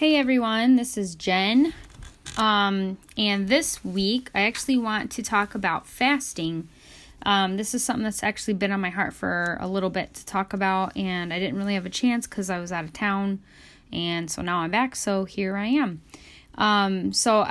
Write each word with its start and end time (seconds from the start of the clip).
Hey 0.00 0.16
everyone, 0.16 0.76
this 0.76 0.96
is 0.96 1.14
Jen. 1.14 1.74
Um, 2.38 2.96
and 3.18 3.48
this 3.48 3.84
week 3.84 4.30
I 4.34 4.40
actually 4.44 4.78
want 4.78 5.10
to 5.10 5.22
talk 5.22 5.54
about 5.54 5.86
fasting. 5.86 6.70
Um, 7.20 7.58
this 7.58 7.74
is 7.74 7.84
something 7.84 8.04
that's 8.04 8.22
actually 8.22 8.54
been 8.54 8.72
on 8.72 8.80
my 8.80 8.88
heart 8.88 9.12
for 9.12 9.58
a 9.60 9.68
little 9.68 9.90
bit 9.90 10.14
to 10.14 10.24
talk 10.24 10.54
about, 10.54 10.96
and 10.96 11.34
I 11.34 11.38
didn't 11.38 11.58
really 11.58 11.74
have 11.74 11.84
a 11.84 11.90
chance 11.90 12.26
because 12.26 12.48
I 12.48 12.60
was 12.60 12.72
out 12.72 12.84
of 12.84 12.94
town, 12.94 13.40
and 13.92 14.30
so 14.30 14.40
now 14.40 14.60
I'm 14.60 14.70
back, 14.70 14.96
so 14.96 15.26
here 15.26 15.54
I 15.54 15.66
am. 15.66 16.00
Um, 16.54 17.12
so, 17.12 17.46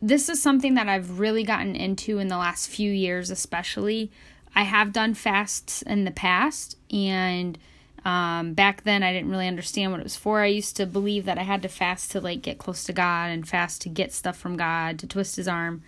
this 0.00 0.28
is 0.28 0.40
something 0.40 0.74
that 0.74 0.88
I've 0.88 1.18
really 1.18 1.42
gotten 1.42 1.74
into 1.74 2.20
in 2.20 2.28
the 2.28 2.38
last 2.38 2.68
few 2.68 2.92
years, 2.92 3.28
especially. 3.28 4.12
I 4.54 4.62
have 4.62 4.92
done 4.92 5.14
fasts 5.14 5.82
in 5.82 6.04
the 6.04 6.12
past, 6.12 6.76
and 6.92 7.58
um, 8.04 8.54
back 8.54 8.82
then, 8.84 9.02
I 9.02 9.12
didn't 9.12 9.30
really 9.30 9.46
understand 9.46 9.92
what 9.92 10.00
it 10.00 10.04
was 10.04 10.16
for. 10.16 10.40
I 10.40 10.46
used 10.46 10.76
to 10.76 10.86
believe 10.86 11.24
that 11.24 11.38
I 11.38 11.42
had 11.42 11.62
to 11.62 11.68
fast 11.68 12.10
to 12.12 12.20
like 12.20 12.42
get 12.42 12.58
close 12.58 12.84
to 12.84 12.92
God 12.92 13.30
and 13.30 13.48
fast 13.48 13.82
to 13.82 13.88
get 13.88 14.12
stuff 14.12 14.36
from 14.36 14.56
God, 14.56 14.98
to 15.00 15.06
twist 15.06 15.36
His 15.36 15.48
arm. 15.48 15.82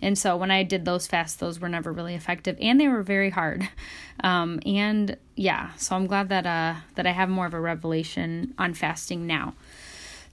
And 0.00 0.16
so 0.18 0.36
when 0.36 0.50
I 0.50 0.62
did 0.62 0.84
those 0.84 1.06
fasts, 1.06 1.36
those 1.36 1.58
were 1.58 1.68
never 1.68 1.92
really 1.92 2.14
effective, 2.14 2.56
and 2.60 2.80
they 2.80 2.88
were 2.88 3.02
very 3.02 3.30
hard. 3.30 3.68
Um, 4.20 4.60
and 4.64 5.18
yeah, 5.34 5.74
so 5.76 5.94
I'm 5.94 6.06
glad 6.06 6.30
that 6.30 6.46
uh 6.46 6.80
that 6.94 7.06
I 7.06 7.10
have 7.10 7.28
more 7.28 7.44
of 7.44 7.52
a 7.52 7.60
revelation 7.60 8.54
on 8.56 8.72
fasting 8.72 9.26
now. 9.26 9.52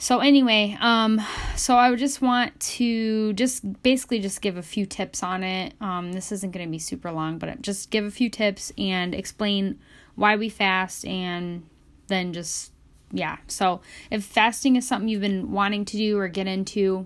So 0.04 0.20
anyway, 0.20 0.77
um, 0.82 1.22
so 1.55 1.76
I 1.76 1.90
would 1.90 2.00
just 2.00 2.22
want 2.22 2.60
to 2.77 3.32
just 3.34 3.84
basically 3.84 4.20
just 4.20 4.41
give 4.41 4.58
a 4.58 4.62
few 4.62 4.86
tips 4.86 5.24
on 5.24 5.44
it. 5.44 5.74
Um, 5.80 6.12
this 6.12 6.32
isn't 6.32 6.52
going 6.52 6.66
to 6.66 6.72
be 6.72 6.80
super 6.80 7.12
long, 7.12 7.38
but 7.38 7.62
just 7.62 7.90
give 7.90 8.04
a 8.04 8.12
few 8.12 8.30
tips 8.30 8.74
and 8.77 9.16
explain 9.16 9.80
why 10.16 10.35
we 10.35 10.49
fast, 10.49 11.05
and 11.05 11.63
then 12.08 12.34
just, 12.34 12.71
yeah. 13.12 13.38
So, 13.48 13.81
if 14.12 14.23
fasting 14.23 14.76
is 14.76 14.88
something 14.88 15.08
you've 15.08 15.21
been 15.21 15.52
wanting 15.52 15.85
to 15.85 15.98
do 15.98 16.17
or 16.17 16.27
get 16.27 16.48
into, 16.48 17.05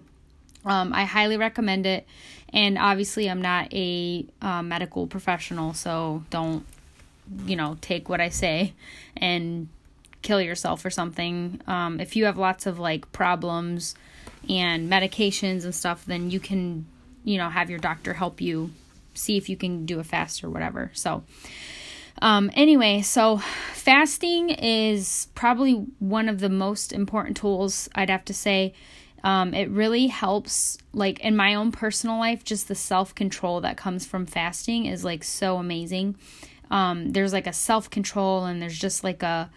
um, 0.65 0.93
I 0.93 1.05
highly 1.05 1.37
recommend 1.37 1.85
it. 1.85 2.05
And 2.53 2.77
obviously, 2.77 3.29
I'm 3.29 3.41
not 3.41 3.73
a 3.73 4.25
uh, 4.41 4.61
medical 4.61 5.07
professional, 5.07 5.73
so 5.73 6.23
don't, 6.29 6.65
you 7.45 7.55
know, 7.55 7.77
take 7.81 8.09
what 8.09 8.21
I 8.21 8.29
say 8.29 8.73
and 9.15 9.67
kill 10.21 10.41
yourself 10.41 10.83
or 10.85 10.89
something. 10.89 11.61
Um, 11.67 11.99
if 11.99 12.15
you 12.15 12.25
have 12.25 12.37
lots 12.37 12.65
of 12.65 12.79
like 12.79 13.11
problems 13.11 13.95
and 14.49 14.89
medications 14.91 15.63
and 15.63 15.75
stuff, 15.75 16.05
then 16.05 16.31
you 16.31 16.39
can, 16.39 16.85
you 17.23 17.37
know, 17.37 17.49
have 17.49 17.69
your 17.69 17.79
doctor 17.79 18.13
help 18.13 18.41
you 18.41 18.71
see 19.13 19.37
if 19.37 19.49
you 19.49 19.57
can 19.57 19.85
do 19.85 19.99
a 19.99 20.03
fast 20.03 20.43
or 20.43 20.49
whatever. 20.49 20.91
So, 20.93 21.23
um, 22.21 22.49
anyway, 22.53 23.01
so 23.01 23.37
fasting 23.73 24.49
is 24.49 25.27
probably 25.35 25.73
one 25.99 26.29
of 26.29 26.39
the 26.39 26.49
most 26.49 26.91
important 26.91 27.37
tools, 27.37 27.89
I'd 27.95 28.09
have 28.09 28.25
to 28.25 28.33
say. 28.33 28.73
Um, 29.23 29.53
it 29.53 29.69
really 29.69 30.07
helps, 30.07 30.77
like 30.93 31.19
in 31.19 31.35
my 31.35 31.55
own 31.55 31.71
personal 31.71 32.17
life, 32.17 32.43
just 32.43 32.67
the 32.67 32.75
self 32.75 33.13
control 33.13 33.61
that 33.61 33.77
comes 33.77 34.05
from 34.05 34.25
fasting 34.25 34.85
is 34.85 35.03
like 35.03 35.23
so 35.23 35.57
amazing. 35.57 36.15
Um, 36.69 37.11
there's 37.11 37.33
like 37.33 37.47
a 37.47 37.53
self 37.53 37.89
control, 37.89 38.45
and 38.45 38.61
there's 38.61 38.77
just 38.77 39.03
like 39.03 39.23
a, 39.23 39.49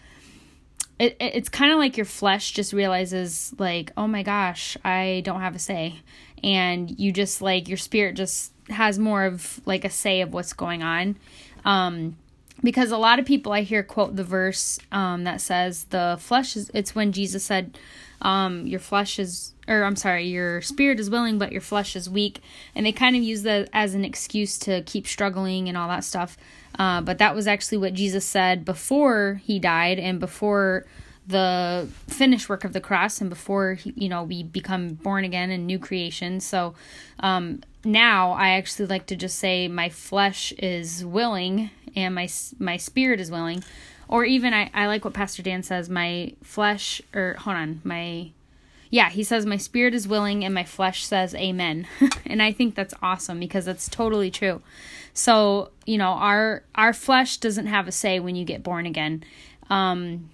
it, 0.99 1.17
it's 1.19 1.49
kind 1.49 1.73
of 1.73 1.79
like 1.79 1.97
your 1.97 2.07
flesh 2.07 2.53
just 2.53 2.73
realizes, 2.73 3.55
like, 3.59 3.93
oh 3.97 4.07
my 4.07 4.23
gosh, 4.23 4.77
I 4.85 5.23
don't 5.25 5.41
have 5.41 5.55
a 5.55 5.59
say. 5.59 6.01
And 6.43 6.99
you 6.99 7.13
just 7.13 7.43
like, 7.43 7.69
your 7.69 7.79
spirit 7.79 8.17
just 8.17 8.53
has 8.69 8.99
more 8.99 9.25
of 9.25 9.61
like 9.67 9.85
a 9.85 9.91
say 9.91 10.21
of 10.21 10.33
what's 10.33 10.53
going 10.53 10.83
on. 10.83 11.17
Um, 11.65 12.17
because 12.63 12.91
a 12.91 12.99
lot 12.99 13.19
of 13.19 13.27
people 13.27 13.53
I 13.53 13.63
hear 13.63 13.83
quote 13.83 14.17
the 14.17 14.25
verse 14.25 14.79
um, 14.93 15.25
that 15.25 15.41
says 15.41 15.85
the 15.85 16.17
flesh 16.21 16.57
is 16.57 16.71
it's 16.75 16.95
when 16.95 17.13
Jesus 17.13 17.45
said 17.45 17.79
um, 18.23 18.67
your 18.67 18.81
flesh 18.81 19.19
is 19.19 19.55
or 19.67 19.85
I'm 19.85 19.97
sorry 19.97 20.27
your 20.27 20.61
spirit 20.61 21.01
is 21.01 21.11
willing 21.11 21.39
but 21.39 21.53
your 21.53 21.61
flesh 21.61 21.97
is 21.97 22.09
weak. 22.09 22.41
And 22.75 22.85
they 22.85 22.93
kind 22.93 23.17
of 23.17 23.23
use 23.23 23.43
that 23.43 23.69
as 23.73 23.95
an 23.95 24.05
excuse 24.05 24.59
to 24.61 24.83
keep 24.83 25.07
struggling 25.07 25.69
and 25.69 25.77
all 25.77 25.89
that 25.89 26.05
stuff. 26.05 26.37
Uh, 26.79 27.01
but 27.01 27.19
that 27.19 27.35
was 27.35 27.47
actually 27.47 27.79
what 27.79 27.95
Jesus 27.95 28.25
said 28.25 28.65
before 28.65 29.41
he 29.45 29.59
died 29.59 29.99
and 29.99 30.21
before 30.21 30.87
the 31.27 31.89
finished 32.09 32.49
work 32.49 32.65
of 32.65 32.73
the 32.73 32.81
cross 32.81 33.21
and 33.21 33.31
before 33.31 33.79
you 33.85 34.09
know 34.09 34.25
we 34.25 34.43
become 34.43 34.95
born 34.95 35.25
again 35.25 35.51
and 35.51 35.67
new 35.67 35.79
creation. 35.79 36.41
So 36.41 36.75
um, 37.21 37.63
now 37.85 38.33
i 38.33 38.51
actually 38.51 38.87
like 38.87 39.07
to 39.07 39.17
just 39.17 39.39
say 39.39 39.67
my 39.69 39.89
flesh 39.89 40.53
is 40.59 41.05
willing 41.05 41.71
and 41.97 42.15
my 42.15 42.29
my 42.59 42.77
spirit 42.77 43.21
is 43.21 43.31
willing. 43.31 43.65
Or 44.09 44.25
even 44.25 44.53
I, 44.53 44.71
I 44.75 44.87
like 44.87 45.05
what 45.05 45.15
pastor 45.15 45.43
dan 45.43 45.63
says 45.63 45.89
my 45.89 46.35
flesh 46.43 47.01
or 47.15 47.35
hold 47.39 47.57
on 47.57 47.81
my 47.85 48.31
yeah 48.91 49.09
he 49.09 49.23
says 49.23 49.47
my 49.47 49.57
spirit 49.57 49.95
is 49.95 50.09
willing 50.09 50.45
and 50.45 50.53
my 50.53 50.65
flesh 50.65 51.05
says 51.05 51.35
amen. 51.35 51.87
And 52.27 52.43
i 52.43 52.53
think 52.53 52.75
that's 52.75 52.95
awesome 53.03 53.41
because 53.41 53.65
that's 53.65 53.89
totally 53.89 54.31
true. 54.31 54.63
So 55.15 55.71
you 55.87 55.99
know 55.99 56.11
our 56.11 56.63
our 56.75 56.93
flesh 56.93 57.37
doesn't 57.37 57.67
have 57.67 57.89
a 57.89 57.93
say 57.93 58.21
when 58.21 58.37
you 58.37 58.45
get 58.45 58.63
born 58.63 58.87
again. 58.87 59.25
Um 59.69 60.31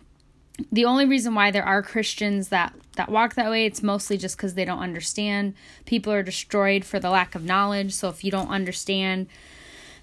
the 0.73 0.85
only 0.85 1.07
reason 1.07 1.35
why 1.35 1.51
there 1.51 1.65
are 1.65 1.83
Christians 1.83 2.49
that 2.49 2.75
that 2.97 3.11
walk 3.11 3.35
that 3.35 3.51
way 3.51 3.67
it's 3.67 3.83
mostly 3.83 4.17
just 4.17 4.39
cuz 4.39 4.55
they 4.55 4.65
don't 4.65 4.79
understand. 4.79 5.55
People 5.85 6.13
are 6.13 6.23
destroyed 6.23 6.85
for 6.85 6.99
the 6.99 7.11
lack 7.11 7.35
of 7.35 7.45
knowledge. 7.45 7.93
So 7.93 8.09
if 8.09 8.25
you 8.25 8.31
don't 8.31 8.49
understand 8.49 9.27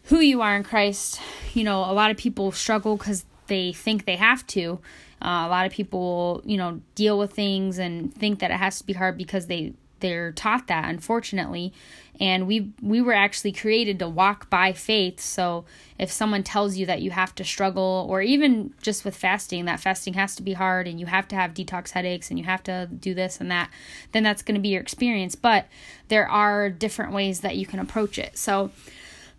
who 0.04 0.20
you 0.20 0.42
are 0.42 0.56
in 0.56 0.64
Christ, 0.64 1.20
you 1.54 1.64
know, 1.64 1.80
a 1.80 1.94
lot 1.94 2.12
of 2.12 2.18
people 2.18 2.52
struggle 2.52 2.98
cuz 2.98 3.26
they 3.48 3.74
think 3.74 4.06
they 4.06 4.18
have 4.18 4.46
to. 4.48 4.80
Uh, 5.22 5.46
a 5.46 5.50
lot 5.50 5.66
of 5.66 5.72
people, 5.72 6.42
you 6.46 6.58
know, 6.58 6.82
deal 6.96 7.18
with 7.18 7.32
things 7.32 7.78
and 7.78 8.14
think 8.14 8.40
that 8.40 8.52
it 8.52 8.58
has 8.58 8.78
to 8.80 8.86
be 8.86 8.94
hard 8.94 9.18
because 9.18 9.48
they 9.48 9.74
they're 10.04 10.34
taught 10.34 10.68
that 10.68 10.90
unfortunately. 10.90 11.74
And 12.20 12.46
we 12.46 12.74
we 12.80 13.02
were 13.02 13.14
actually 13.14 13.54
created 13.54 13.98
to 14.00 14.08
walk 14.08 14.50
by 14.50 14.74
faith. 14.74 15.20
So 15.20 15.66
if 15.98 16.12
someone 16.12 16.44
tells 16.44 16.76
you 16.76 16.86
that 16.86 17.02
you 17.02 17.10
have 17.10 17.34
to 17.36 17.44
struggle 17.44 18.06
or 18.08 18.22
even 18.22 18.74
just 18.82 19.04
with 19.04 19.16
fasting 19.16 19.66
that 19.66 19.80
fasting 19.80 20.14
has 20.14 20.36
to 20.36 20.44
be 20.44 20.54
hard 20.54 20.88
and 20.88 21.00
you 21.00 21.08
have 21.08 21.28
to 21.30 21.36
have 21.36 21.56
detox 21.56 21.92
headaches 21.92 22.30
and 22.30 22.38
you 22.38 22.46
have 22.46 22.62
to 22.64 22.88
do 23.00 23.16
this 23.16 23.40
and 23.40 23.50
that 23.50 23.72
then 24.12 24.22
that's 24.22 24.44
going 24.44 24.56
to 24.56 24.62
be 24.62 24.70
your 24.70 24.82
experience. 24.82 25.34
But 25.34 25.66
there 26.10 26.30
are 26.30 26.70
different 26.70 27.14
ways 27.14 27.40
that 27.40 27.56
you 27.56 27.66
can 27.66 27.80
approach 27.80 28.20
it. 28.20 28.38
So 28.38 28.70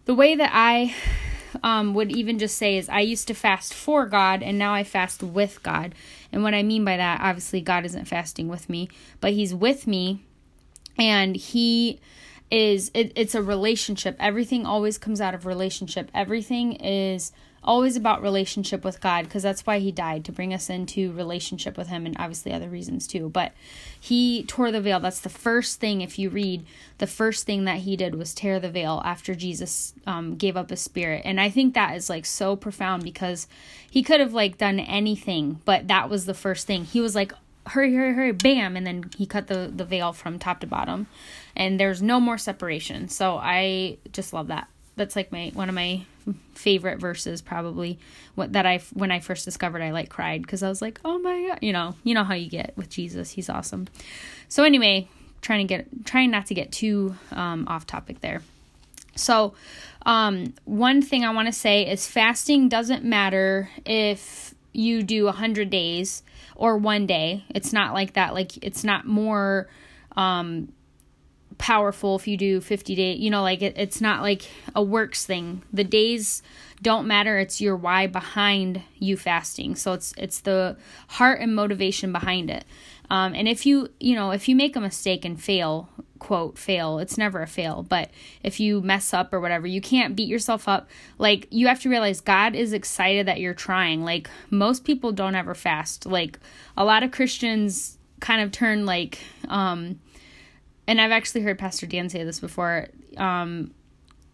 the 0.06 0.14
way 0.14 0.34
that 0.34 0.50
i 0.52 0.94
um, 1.62 1.94
would 1.94 2.10
even 2.10 2.38
just 2.38 2.56
say 2.56 2.76
is 2.76 2.88
I 2.88 3.00
used 3.00 3.28
to 3.28 3.34
fast 3.34 3.72
for 3.72 4.06
God 4.06 4.42
and 4.42 4.58
now 4.58 4.74
I 4.74 4.82
fast 4.82 5.22
with 5.22 5.62
God. 5.62 5.94
And 6.32 6.42
what 6.42 6.52
I 6.52 6.64
mean 6.64 6.84
by 6.84 6.96
that, 6.96 7.20
obviously, 7.20 7.60
God 7.60 7.84
isn't 7.84 8.06
fasting 8.06 8.48
with 8.48 8.68
me, 8.68 8.88
but 9.20 9.32
He's 9.32 9.54
with 9.54 9.86
me 9.86 10.24
and 10.98 11.36
He 11.36 12.00
is 12.50 12.90
it, 12.94 13.12
it's 13.16 13.34
a 13.34 13.42
relationship. 13.42 14.16
Everything 14.20 14.66
always 14.66 14.98
comes 14.98 15.20
out 15.20 15.34
of 15.34 15.46
relationship. 15.46 16.10
Everything 16.14 16.72
is 16.74 17.32
always 17.64 17.96
about 17.96 18.22
relationship 18.22 18.84
with 18.84 19.00
God 19.00 19.24
because 19.24 19.42
that's 19.42 19.66
why 19.66 19.78
he 19.78 19.90
died 19.90 20.24
to 20.26 20.32
bring 20.32 20.52
us 20.52 20.68
into 20.68 21.12
relationship 21.12 21.78
with 21.78 21.88
him 21.88 22.04
and 22.04 22.14
obviously 22.18 22.52
other 22.52 22.68
reasons 22.68 23.06
too. 23.06 23.28
But 23.30 23.52
he 23.98 24.44
tore 24.44 24.70
the 24.70 24.80
veil. 24.80 25.00
That's 25.00 25.20
the 25.20 25.30
first 25.30 25.80
thing 25.80 26.02
if 26.02 26.18
you 26.18 26.28
read 26.28 26.66
the 26.98 27.06
first 27.06 27.46
thing 27.46 27.64
that 27.64 27.78
he 27.78 27.96
did 27.96 28.14
was 28.14 28.34
tear 28.34 28.60
the 28.60 28.70
veil 28.70 29.00
after 29.04 29.34
Jesus 29.34 29.94
um, 30.06 30.36
gave 30.36 30.56
up 30.56 30.70
his 30.70 30.80
spirit. 30.80 31.22
And 31.24 31.40
I 31.40 31.48
think 31.48 31.74
that 31.74 31.96
is 31.96 32.10
like 32.10 32.26
so 32.26 32.54
profound 32.54 33.02
because 33.02 33.48
he 33.90 34.02
could 34.02 34.20
have 34.20 34.34
like 34.34 34.58
done 34.58 34.78
anything, 34.78 35.60
but 35.64 35.88
that 35.88 36.10
was 36.10 36.26
the 36.26 36.34
first 36.34 36.66
thing. 36.66 36.84
He 36.84 37.00
was 37.00 37.14
like 37.14 37.32
hurry 37.66 37.94
hurry 37.94 38.14
hurry 38.14 38.32
bam 38.32 38.76
and 38.76 38.86
then 38.86 39.10
he 39.16 39.26
cut 39.26 39.46
the 39.46 39.72
the 39.74 39.84
veil 39.84 40.12
from 40.12 40.38
top 40.38 40.60
to 40.60 40.66
bottom 40.66 41.06
and 41.56 41.78
there's 41.78 42.02
no 42.02 42.20
more 42.20 42.38
separation. 42.38 43.08
So 43.08 43.36
I 43.36 43.98
just 44.12 44.32
love 44.32 44.48
that. 44.48 44.68
That's 44.96 45.16
like 45.16 45.32
my 45.32 45.50
one 45.54 45.68
of 45.68 45.74
my 45.74 46.04
favorite 46.54 46.98
verses 46.98 47.42
probably 47.42 47.98
what 48.34 48.52
that 48.52 48.66
I 48.66 48.78
when 48.92 49.10
I 49.10 49.20
first 49.20 49.44
discovered 49.44 49.82
I 49.82 49.90
like 49.92 50.08
cried 50.08 50.42
because 50.42 50.62
I 50.62 50.68
was 50.68 50.80
like, 50.82 51.00
"Oh 51.04 51.18
my 51.18 51.48
god, 51.48 51.58
you 51.62 51.72
know, 51.72 51.94
you 52.04 52.14
know 52.14 52.24
how 52.24 52.34
you 52.34 52.48
get 52.48 52.76
with 52.76 52.90
Jesus. 52.90 53.30
He's 53.30 53.50
awesome." 53.50 53.88
So 54.48 54.64
anyway, 54.64 55.08
trying 55.42 55.66
to 55.66 55.72
get 55.72 56.06
trying 56.06 56.30
not 56.30 56.46
to 56.46 56.54
get 56.54 56.72
too 56.72 57.16
um, 57.32 57.66
off 57.68 57.86
topic 57.86 58.20
there. 58.20 58.42
So, 59.16 59.54
um, 60.06 60.54
one 60.64 61.02
thing 61.02 61.24
I 61.24 61.30
want 61.30 61.46
to 61.46 61.52
say 61.52 61.88
is 61.88 62.06
fasting 62.06 62.68
doesn't 62.68 63.04
matter 63.04 63.70
if 63.84 64.53
you 64.74 65.02
do 65.02 65.24
100 65.24 65.70
days 65.70 66.22
or 66.56 66.76
one 66.76 67.06
day. 67.06 67.44
It's 67.50 67.72
not 67.72 67.94
like 67.94 68.14
that. 68.14 68.34
Like, 68.34 68.62
it's 68.62 68.84
not 68.84 69.06
more 69.06 69.68
um, 70.16 70.68
powerful 71.58 72.16
if 72.16 72.26
you 72.26 72.36
do 72.36 72.60
50 72.60 72.94
days 72.94 73.20
you 73.20 73.30
know 73.30 73.42
like 73.42 73.62
it, 73.62 73.74
it's 73.76 74.00
not 74.00 74.22
like 74.22 74.42
a 74.74 74.82
works 74.82 75.24
thing 75.24 75.62
the 75.72 75.84
days 75.84 76.42
don't 76.82 77.06
matter 77.06 77.38
it's 77.38 77.60
your 77.60 77.76
why 77.76 78.06
behind 78.06 78.82
you 78.98 79.16
fasting 79.16 79.76
so 79.76 79.92
it's 79.92 80.12
it's 80.16 80.40
the 80.40 80.76
heart 81.08 81.40
and 81.40 81.54
motivation 81.54 82.12
behind 82.12 82.50
it 82.50 82.64
um, 83.10 83.34
and 83.34 83.46
if 83.48 83.66
you 83.66 83.88
you 84.00 84.14
know 84.14 84.30
if 84.30 84.48
you 84.48 84.56
make 84.56 84.74
a 84.74 84.80
mistake 84.80 85.24
and 85.24 85.40
fail 85.40 85.88
quote 86.24 86.56
fail. 86.56 86.98
It's 87.00 87.18
never 87.18 87.42
a 87.42 87.46
fail 87.46 87.82
but 87.82 88.08
if 88.42 88.58
you 88.58 88.80
mess 88.80 89.12
up 89.12 89.34
or 89.34 89.40
whatever 89.40 89.66
you 89.66 89.82
can't 89.82 90.16
beat 90.16 90.26
yourself 90.26 90.66
up. 90.66 90.88
Like 91.18 91.46
you 91.50 91.66
have 91.66 91.80
to 91.82 91.90
realize 91.90 92.22
god 92.22 92.54
is 92.54 92.72
excited 92.72 93.26
that 93.26 93.40
you're 93.40 93.52
trying. 93.52 94.04
Like 94.04 94.30
most 94.48 94.84
people 94.84 95.12
don't 95.12 95.34
ever 95.34 95.54
fast. 95.54 96.06
Like 96.06 96.38
a 96.78 96.84
lot 96.84 97.02
of 97.02 97.10
christians 97.10 97.98
kind 98.20 98.40
of 98.40 98.50
turn 98.52 98.86
like 98.86 99.18
um 99.48 100.00
and 100.86 100.98
I've 100.98 101.12
actually 101.12 101.42
heard 101.42 101.58
Pastor 101.58 101.84
Dan 101.84 102.08
say 102.08 102.24
this 102.24 102.40
before. 102.40 102.88
Um 103.18 103.74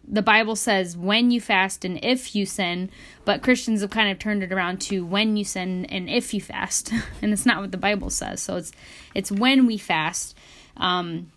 the 0.07 0.21
Bible 0.21 0.55
says 0.55 0.95
when 0.95 1.29
you 1.29 1.41
fast 1.41 1.83
and 1.83 1.99
if 2.01 2.33
you 2.33 2.45
sin, 2.45 2.89
but 3.25 3.43
Christians 3.43 3.81
have 3.81 3.89
kind 3.89 4.09
of 4.09 4.17
turned 4.17 4.43
it 4.43 4.53
around 4.53 4.79
to 4.81 5.05
when 5.05 5.35
you 5.35 5.43
sin 5.43 5.83
and 5.85 6.09
if 6.09 6.33
you 6.33 6.39
fast, 6.39 6.93
and 7.21 7.33
it's 7.33 7.45
not 7.45 7.59
what 7.59 7.73
the 7.73 7.77
Bible 7.77 8.09
says. 8.09 8.41
So 8.41 8.55
it's 8.55 8.71
it's 9.13 9.29
when 9.29 9.65
we 9.65 9.77
fast, 9.77 10.37
um, 10.77 11.31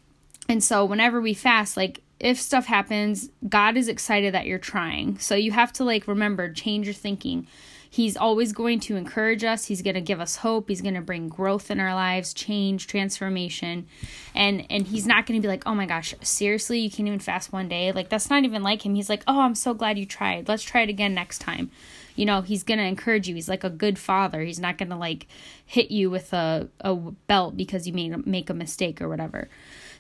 and 0.49 0.62
so 0.62 0.85
whenever 0.85 1.20
we 1.20 1.35
fast, 1.35 1.76
like 1.76 2.02
if 2.20 2.41
stuff 2.41 2.67
happens, 2.67 3.31
God 3.49 3.76
is 3.76 3.88
excited 3.88 4.35
that 4.35 4.46
you're 4.46 4.58
trying. 4.58 5.19
So 5.19 5.35
you 5.35 5.52
have 5.52 5.73
to 5.75 5.85
like 5.85 6.06
remember 6.06 6.52
change 6.52 6.87
your 6.87 6.94
thinking. 6.94 7.46
He's 7.94 8.17
always 8.17 8.52
going 8.52 8.81
to 8.81 8.96
encourage 8.96 9.44
us. 9.44 9.67
He's 9.67 9.81
going 9.81 9.94
to 9.94 10.00
give 10.00 10.20
us 10.20 10.37
hope. 10.37 10.69
He's 10.69 10.82
going 10.82 10.94
to 10.94 11.00
bring 11.00 11.29
growth 11.29 11.70
in 11.70 11.79
our 11.79 11.94
lives, 11.94 12.35
change, 12.35 12.88
transformation. 12.88 13.87
And 14.35 14.67
and 14.69 14.85
he's 14.88 15.06
not 15.06 15.26
going 15.26 15.41
to 15.41 15.43
be 15.43 15.49
like, 15.49 15.62
"Oh 15.64 15.76
my 15.76 15.87
gosh, 15.87 16.12
seriously, 16.20 16.81
you 16.81 16.90
can't 16.90 17.06
even 17.06 17.20
fast 17.20 17.52
one 17.52 17.69
day?" 17.69 17.93
Like 17.93 18.08
that's 18.08 18.31
not 18.31 18.43
even 18.43 18.64
like 18.64 18.85
him. 18.85 18.97
He's 18.97 19.08
like, 19.08 19.23
"Oh, 19.29 19.43
I'm 19.43 19.55
so 19.55 19.75
glad 19.75 19.97
you 19.97 20.06
tried. 20.06 20.49
Let's 20.49 20.64
try 20.64 20.81
it 20.81 20.88
again 20.88 21.14
next 21.14 21.38
time." 21.38 21.70
You 22.17 22.26
know, 22.26 22.40
he's 22.43 22.64
going 22.64 22.79
to 22.79 22.85
encourage 22.85 23.29
you. 23.29 23.37
He's 23.37 23.49
like 23.49 23.62
a 23.62 23.70
good 23.70 23.99
father. 23.99 24.40
He's 24.40 24.61
not 24.61 24.76
going 24.76 24.90
to 24.90 24.97
like 24.97 25.29
hit 25.64 25.93
you 25.93 26.11
with 26.11 26.32
a 26.32 26.69
a 26.81 26.97
belt 26.97 27.56
because 27.56 27.87
you 27.87 27.93
made 27.93 28.26
make 28.26 28.50
a 28.50 28.55
mistake 28.55 29.00
or 29.00 29.08
whatever. 29.08 29.49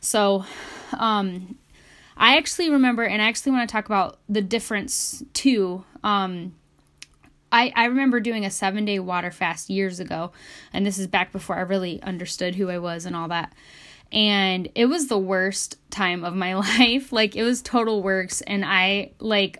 So, 0.04 0.44
um 0.98 1.56
I 2.16 2.36
actually 2.36 2.70
remember 2.70 3.02
and 3.02 3.20
I 3.20 3.26
actually 3.26 3.52
want 3.52 3.68
to 3.68 3.72
talk 3.72 3.86
about 3.86 4.18
the 4.28 4.42
difference 4.42 5.22
too. 5.32 5.84
Um 6.02 6.54
I, 7.50 7.72
I 7.76 7.84
remember 7.84 8.18
doing 8.18 8.44
a 8.44 8.50
seven 8.50 8.84
day 8.84 8.98
water 8.98 9.30
fast 9.30 9.70
years 9.70 10.00
ago, 10.00 10.32
and 10.72 10.84
this 10.84 10.98
is 10.98 11.06
back 11.06 11.30
before 11.30 11.54
I 11.54 11.60
really 11.60 12.02
understood 12.02 12.56
who 12.56 12.68
I 12.68 12.78
was 12.78 13.06
and 13.06 13.14
all 13.14 13.28
that. 13.28 13.52
And 14.10 14.68
it 14.74 14.86
was 14.86 15.06
the 15.06 15.18
worst 15.18 15.78
time 15.88 16.24
of 16.24 16.34
my 16.34 16.54
life. 16.78 17.12
Like, 17.12 17.36
it 17.36 17.44
was 17.44 17.62
total 17.62 18.02
works. 18.02 18.40
And 18.40 18.64
I, 18.64 19.12
like, 19.20 19.58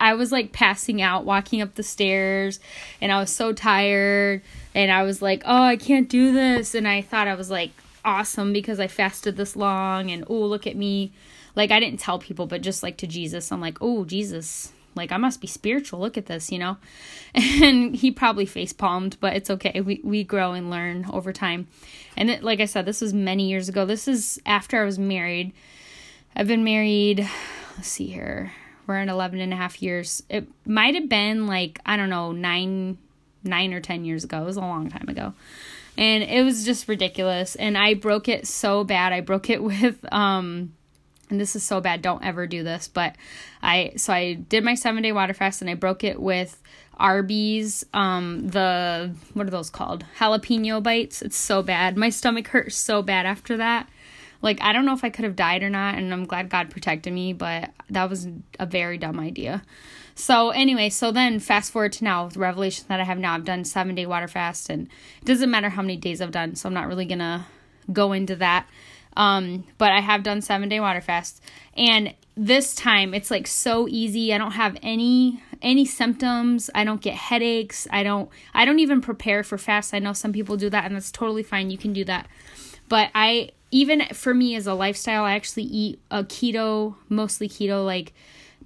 I 0.00 0.14
was 0.14 0.32
like 0.32 0.50
passing 0.50 1.00
out 1.00 1.24
walking 1.24 1.62
up 1.62 1.76
the 1.76 1.84
stairs, 1.84 2.58
and 3.00 3.12
I 3.12 3.20
was 3.20 3.30
so 3.30 3.52
tired. 3.52 4.42
And 4.74 4.90
I 4.90 5.04
was 5.04 5.22
like, 5.22 5.42
oh, 5.46 5.62
I 5.62 5.76
can't 5.76 6.08
do 6.08 6.32
this. 6.32 6.74
And 6.74 6.88
I 6.88 7.00
thought 7.00 7.28
I 7.28 7.36
was 7.36 7.48
like 7.48 7.70
awesome 8.06 8.52
because 8.52 8.80
I 8.80 8.86
fasted 8.86 9.36
this 9.36 9.56
long, 9.56 10.10
and 10.10 10.24
oh, 10.28 10.40
look 10.46 10.66
at 10.66 10.76
me. 10.76 11.12
Like, 11.54 11.70
I 11.70 11.80
didn't 11.80 12.00
tell 12.00 12.18
people, 12.18 12.46
but 12.46 12.62
just 12.62 12.82
like 12.82 12.96
to 12.98 13.06
Jesus, 13.06 13.50
I'm 13.50 13.60
like, 13.60 13.78
oh, 13.80 14.04
Jesus, 14.04 14.72
like 14.96 15.12
I 15.12 15.18
must 15.18 15.40
be 15.40 15.46
spiritual. 15.46 16.00
Look 16.00 16.16
at 16.16 16.26
this, 16.26 16.50
you 16.50 16.58
know. 16.58 16.78
And 17.62 17.94
he 17.94 18.10
probably 18.10 18.46
face 18.46 18.72
palmed, 18.72 19.18
but 19.20 19.36
it's 19.36 19.50
okay. 19.50 19.82
We 19.82 20.00
we 20.02 20.24
grow 20.24 20.52
and 20.52 20.70
learn 20.70 21.06
over 21.12 21.34
time. 21.34 21.68
And 22.16 22.30
it, 22.30 22.42
like 22.42 22.60
I 22.60 22.64
said, 22.64 22.86
this 22.86 23.02
was 23.02 23.12
many 23.12 23.48
years 23.50 23.68
ago. 23.68 23.84
This 23.84 24.08
is 24.08 24.40
after 24.46 24.80
I 24.80 24.86
was 24.86 24.98
married. 24.98 25.52
I've 26.34 26.48
been 26.48 26.64
married. 26.64 27.28
Let's 27.76 27.88
see 27.88 28.06
here. 28.06 28.52
We're 28.86 29.00
in 29.00 29.10
11 29.10 29.40
and 29.40 29.52
a 29.52 29.56
half 29.56 29.82
years. 29.82 30.22
It 30.30 30.48
might 30.64 30.94
have 30.94 31.10
been 31.10 31.46
like 31.46 31.78
I 31.84 31.98
don't 31.98 32.08
know 32.08 32.32
nine 32.32 32.96
nine 33.44 33.74
or 33.74 33.80
ten 33.80 34.06
years 34.06 34.24
ago. 34.24 34.42
It 34.42 34.46
was 34.46 34.56
a 34.56 34.60
long 34.60 34.88
time 34.88 35.08
ago. 35.08 35.34
And 35.96 36.22
it 36.22 36.42
was 36.42 36.64
just 36.64 36.88
ridiculous. 36.88 37.54
And 37.54 37.76
I 37.76 37.94
broke 37.94 38.28
it 38.28 38.46
so 38.46 38.84
bad. 38.84 39.12
I 39.12 39.20
broke 39.20 39.50
it 39.50 39.62
with 39.62 40.04
um 40.12 40.72
and 41.28 41.40
this 41.40 41.56
is 41.56 41.62
so 41.64 41.80
bad 41.80 42.02
don't 42.02 42.24
ever 42.24 42.46
do 42.46 42.62
this 42.62 42.86
but 42.86 43.16
i 43.60 43.92
so 43.96 44.12
i 44.12 44.34
did 44.34 44.62
my 44.62 44.76
seven 44.76 45.02
day 45.02 45.10
water 45.10 45.34
fast 45.34 45.60
and 45.60 45.68
i 45.68 45.74
broke 45.74 46.04
it 46.04 46.22
with 46.22 46.62
arby's 46.96 47.84
um 47.92 48.48
the 48.48 49.14
what 49.34 49.46
are 49.46 49.50
those 49.50 49.70
called? 49.70 50.04
Jalapeno 50.18 50.82
bites. 50.82 51.22
It's 51.22 51.36
so 51.36 51.62
bad. 51.62 51.96
My 51.96 52.08
stomach 52.08 52.48
hurt 52.48 52.72
so 52.72 53.02
bad 53.02 53.26
after 53.26 53.56
that. 53.58 53.88
Like 54.42 54.60
i 54.62 54.72
don't 54.72 54.86
know 54.86 54.92
if 54.92 55.04
i 55.04 55.10
could 55.10 55.24
have 55.24 55.36
died 55.36 55.62
or 55.62 55.70
not 55.70 55.96
and 55.96 56.12
i'm 56.12 56.24
glad 56.24 56.50
god 56.50 56.70
protected 56.70 57.12
me 57.12 57.32
but 57.32 57.70
that 57.90 58.08
was 58.08 58.28
a 58.60 58.66
very 58.66 58.98
dumb 58.98 59.18
idea 59.18 59.62
so 60.16 60.50
anyway 60.50 60.88
so 60.88 61.12
then 61.12 61.38
fast 61.38 61.70
forward 61.70 61.92
to 61.92 62.02
now 62.02 62.26
the 62.28 62.40
revelation 62.40 62.84
that 62.88 62.98
i 62.98 63.04
have 63.04 63.18
now 63.18 63.34
i've 63.34 63.44
done 63.44 63.64
seven 63.64 63.94
day 63.94 64.06
water 64.06 64.26
fast 64.26 64.68
and 64.68 64.88
it 65.20 65.24
doesn't 65.24 65.50
matter 65.50 65.68
how 65.68 65.82
many 65.82 65.96
days 65.96 66.20
i've 66.20 66.32
done 66.32 66.56
so 66.56 66.68
i'm 66.68 66.74
not 66.74 66.88
really 66.88 67.04
gonna 67.04 67.46
go 67.92 68.12
into 68.12 68.34
that 68.34 68.66
um, 69.16 69.64
but 69.78 69.92
I 69.92 70.00
have 70.00 70.22
done 70.22 70.42
seven 70.42 70.68
day 70.68 70.78
water 70.78 71.00
fast. 71.00 71.42
And 71.76 72.14
this 72.36 72.74
time 72.74 73.14
it's 73.14 73.30
like 73.30 73.46
so 73.46 73.88
easy. 73.88 74.32
I 74.32 74.38
don't 74.38 74.52
have 74.52 74.76
any 74.82 75.42
any 75.62 75.86
symptoms. 75.86 76.68
I 76.74 76.84
don't 76.84 77.00
get 77.00 77.14
headaches. 77.14 77.88
I 77.90 78.02
don't 78.02 78.28
I 78.52 78.64
don't 78.64 78.78
even 78.78 79.00
prepare 79.00 79.42
for 79.42 79.56
fast. 79.56 79.94
I 79.94 79.98
know 79.98 80.12
some 80.12 80.32
people 80.32 80.56
do 80.56 80.68
that 80.70 80.84
and 80.84 80.94
that's 80.94 81.10
totally 81.10 81.42
fine. 81.42 81.70
You 81.70 81.78
can 81.78 81.92
do 81.92 82.04
that. 82.04 82.28
But 82.88 83.10
I 83.14 83.50
even 83.70 84.06
for 84.12 84.34
me 84.34 84.54
as 84.54 84.66
a 84.66 84.74
lifestyle, 84.74 85.24
I 85.24 85.34
actually 85.34 85.64
eat 85.64 85.98
a 86.10 86.22
keto, 86.22 86.96
mostly 87.08 87.48
keto, 87.48 87.84
like 87.84 88.12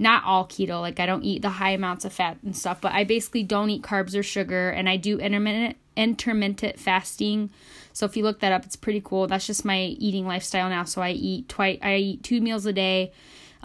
not 0.00 0.24
all 0.24 0.46
keto. 0.46 0.80
Like 0.80 0.98
I 0.98 1.06
don't 1.06 1.22
eat 1.22 1.42
the 1.42 1.50
high 1.50 1.70
amounts 1.70 2.04
of 2.04 2.12
fat 2.12 2.38
and 2.42 2.56
stuff, 2.56 2.80
but 2.80 2.92
I 2.92 3.04
basically 3.04 3.44
don't 3.44 3.70
eat 3.70 3.82
carbs 3.82 4.18
or 4.18 4.24
sugar 4.24 4.70
and 4.70 4.88
I 4.88 4.96
do 4.96 5.18
intermittent 5.18 5.76
intermittent 5.96 6.78
fasting 6.78 7.50
so 7.92 8.06
if 8.06 8.16
you 8.16 8.22
look 8.22 8.40
that 8.40 8.52
up, 8.52 8.64
it's 8.64 8.76
pretty 8.76 9.02
cool. 9.04 9.26
That's 9.26 9.46
just 9.46 9.64
my 9.64 9.78
eating 9.78 10.26
lifestyle 10.26 10.68
now. 10.68 10.84
So 10.84 11.02
I 11.02 11.10
eat 11.10 11.48
twice. 11.48 11.78
I 11.82 11.96
eat 11.96 12.22
two 12.22 12.40
meals 12.40 12.66
a 12.66 12.72
day. 12.72 13.12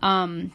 Um, 0.02 0.52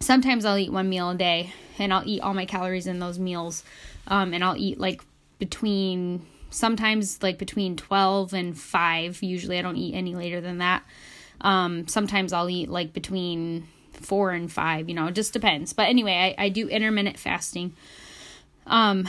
sometimes 0.00 0.44
I'll 0.44 0.58
eat 0.58 0.72
one 0.72 0.88
meal 0.88 1.10
a 1.10 1.14
day, 1.14 1.52
and 1.78 1.92
I'll 1.92 2.06
eat 2.06 2.20
all 2.20 2.34
my 2.34 2.46
calories 2.46 2.86
in 2.86 2.98
those 2.98 3.18
meals. 3.18 3.64
Um, 4.06 4.34
and 4.34 4.44
I'll 4.44 4.56
eat 4.56 4.78
like 4.78 5.02
between 5.38 6.26
sometimes 6.50 7.20
like 7.20 7.36
between 7.38 7.74
12 7.74 8.32
and 8.32 8.56
5 8.56 9.22
usually 9.24 9.58
i 9.58 9.62
don't 9.62 9.74
eat 9.74 9.92
any 9.92 10.14
later 10.14 10.40
than 10.40 10.58
that 10.58 10.84
um, 11.40 11.88
sometimes 11.88 12.32
i'll 12.32 12.48
eat 12.48 12.70
like 12.70 12.92
between 12.92 13.66
4 13.96 14.30
and 14.30 14.52
5 14.52 14.88
you 14.88 14.94
know 14.94 15.06
it 15.06 15.14
just 15.14 15.32
depends 15.32 15.72
but 15.72 15.88
anyway 15.88 16.34
i, 16.38 16.44
I 16.44 16.48
do 16.48 16.68
intermittent 16.68 17.18
fasting 17.18 17.74
um, 18.66 19.06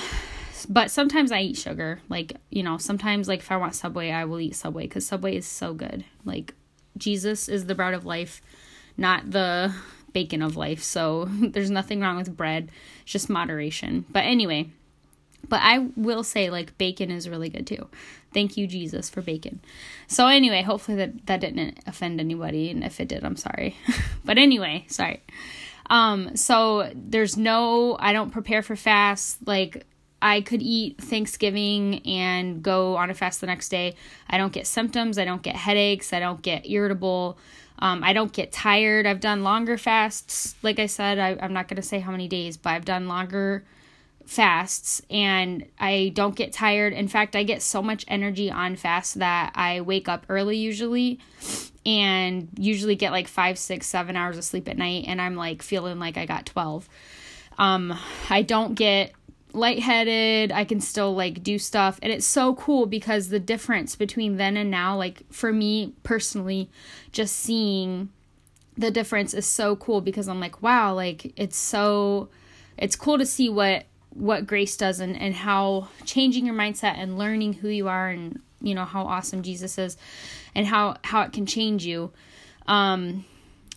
but 0.69 0.91
sometimes 0.91 1.31
I 1.31 1.41
eat 1.41 1.57
sugar. 1.57 1.99
Like, 2.09 2.37
you 2.49 2.63
know, 2.63 2.77
sometimes 2.77 3.27
like 3.27 3.39
if 3.39 3.51
I 3.51 3.57
want 3.57 3.75
Subway, 3.75 4.11
I 4.11 4.25
will 4.25 4.39
eat 4.39 4.55
Subway 4.55 4.87
cuz 4.87 5.05
Subway 5.05 5.35
is 5.37 5.45
so 5.45 5.73
good. 5.73 6.05
Like 6.23 6.53
Jesus 6.97 7.47
is 7.49 7.65
the 7.65 7.75
bread 7.75 7.93
of 7.93 8.05
life, 8.05 8.41
not 8.97 9.31
the 9.31 9.73
bacon 10.13 10.41
of 10.41 10.55
life. 10.55 10.81
So 10.81 11.25
there's 11.29 11.71
nothing 11.71 12.01
wrong 12.01 12.17
with 12.17 12.35
bread. 12.35 12.69
It's 13.03 13.11
just 13.11 13.29
moderation. 13.29 14.05
But 14.09 14.25
anyway, 14.25 14.69
but 15.50 15.62
I 15.62 15.88
will 15.95 16.24
say 16.24 16.50
like 16.50 16.77
bacon 16.77 17.12
is 17.12 17.30
really 17.30 17.50
good 17.50 17.68
too. 17.68 17.88
Thank 18.33 18.57
you 18.57 18.68
Jesus 18.68 19.09
for 19.09 19.21
bacon. 19.21 19.62
So 20.07 20.27
anyway, 20.27 20.62
hopefully 20.62 20.97
that 20.97 21.25
that 21.27 21.41
didn't 21.41 21.79
offend 21.88 22.19
anybody 22.19 22.69
and 22.69 22.84
if 22.84 23.00
it 23.00 23.08
did, 23.08 23.24
I'm 23.24 23.38
sorry. 23.38 23.77
but 24.25 24.38
anyway, 24.38 24.86
sorry. 24.88 25.22
Um 25.89 26.36
so 26.36 26.91
there's 26.93 27.38
no 27.38 27.98
I 28.00 28.13
don't 28.13 28.31
prepare 28.31 28.62
for 28.62 28.75
fasts. 28.75 29.38
like 29.46 29.86
I 30.22 30.41
could 30.41 30.62
eat 30.62 31.00
Thanksgiving 31.00 32.05
and 32.05 32.63
go 32.63 32.96
on 32.96 33.10
a 33.10 33.13
fast 33.13 33.41
the 33.41 33.48
next 33.48 33.69
day. 33.69 33.96
I 34.27 34.38
don't 34.38 34.51
get 34.51 34.65
symptoms. 34.65 35.19
I 35.19 35.25
don't 35.25 35.43
get 35.43 35.55
headaches. 35.55 36.13
I 36.13 36.19
don't 36.19 36.41
get 36.41 36.67
irritable. 36.67 37.38
Um, 37.77 38.03
I 38.03 38.13
don't 38.13 38.31
get 38.31 38.51
tired. 38.51 39.05
I've 39.05 39.19
done 39.19 39.43
longer 39.43 39.77
fasts. 39.77 40.55
Like 40.63 40.79
I 40.79 40.86
said, 40.86 41.19
I, 41.19 41.38
I'm 41.39 41.53
not 41.53 41.67
going 41.67 41.75
to 41.75 41.88
say 41.88 42.00
how 42.00 42.12
many 42.12 42.27
days, 42.27 42.58
but 42.58 42.72
I've 42.72 42.86
done 42.86 43.08
longer 43.08 43.65
fasts 44.25 45.01
and 45.10 45.65
I 45.79 46.12
don't 46.15 46.36
get 46.36 46.51
tired. 46.51 46.94
In 46.94 47.08
fact, 47.08 47.36
I 47.36 47.44
get 47.44 47.62
so 47.62 47.82
much 47.82 48.05
energy 48.08 48.50
on 48.50 48.75
fast 48.75 49.20
that 49.20 49.51
I 49.55 49.82
wake 49.82 50.10
up 50.10 50.25
early 50.29 50.58
usually 50.58 51.20
and 51.86 52.50
usually 52.58 52.96
get 52.96 53.12
like 53.12 53.27
five, 53.27 53.58
six, 53.58 53.88
seven 53.88 54.15
hours 54.15 54.38
of 54.38 54.44
sleep 54.44 54.67
at 54.67 54.77
night. 54.77 55.05
And 55.08 55.22
I'm 55.22 55.36
like 55.36 55.62
feeling 55.62 56.00
like 56.00 56.17
I 56.17 56.25
got 56.25 56.46
12. 56.46 56.89
Um, 57.58 57.98
I 58.29 58.41
don't 58.41 58.74
get 58.74 59.13
lightheaded. 59.53 60.51
I 60.51 60.65
can 60.65 60.82
still 60.82 61.15
like 61.15 61.44
do 61.44 61.60
stuff. 61.60 62.00
And 62.01 62.12
it's 62.12 62.25
so 62.25 62.55
cool 62.55 62.88
because 62.88 63.29
the 63.29 63.39
difference 63.39 63.96
between 63.96 64.38
then 64.38 64.58
and 64.58 64.72
now, 64.72 64.98
like 64.98 65.22
for 65.32 65.53
me 65.53 65.94
personally, 66.03 66.70
just 67.12 67.36
seeing 67.36 68.10
the 68.77 68.91
difference 68.91 69.34
is 69.34 69.46
so 69.46 69.75
cool 69.75 70.01
because 70.01 70.27
I'm 70.27 70.39
like, 70.39 70.62
wow, 70.62 70.94
like 70.94 71.34
it's 71.38 71.58
so 71.58 72.29
it's 72.77 72.96
cool 72.96 73.17
to 73.17 73.25
see 73.25 73.48
what 73.48 73.86
what 74.15 74.48
grace 74.48 74.75
does 74.77 75.00
and, 75.00 75.15
and 75.15 75.36
how 75.36 75.89
changing 76.05 76.45
your 76.45 76.55
mindset 76.55 76.98
and 76.98 77.17
learning 77.17 77.53
who 77.53 77.67
you 77.69 77.88
are 77.88 78.10
and 78.10 78.41
you 78.62 78.74
know 78.74 78.86
how 78.86 79.03
awesome 79.03 79.43
Jesus 79.43 79.77
is 79.77 79.98
and 80.55 80.65
how 80.65 80.98
how 81.03 81.22
it 81.22 81.34
can 81.34 81.45
change 81.45 81.86
you. 81.86 82.12
Um 82.67 83.25